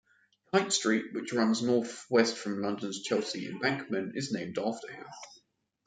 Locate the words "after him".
4.57-5.05